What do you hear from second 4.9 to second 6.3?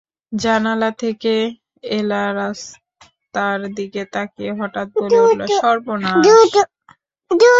বলে উঠল, সর্বনাশ!